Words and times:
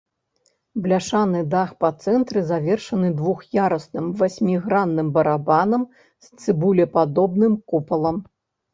Бляшаны 0.85 1.41
дах 1.51 1.69
па 1.85 1.91
цэнтры 2.05 2.39
завершаны 2.53 3.13
двух'ярусным 3.19 4.09
васьмігранным 4.25 5.15
барабанам 5.21 5.89
з 6.03 6.27
цыбулепадобным 6.41 7.53
купалам. 7.73 8.17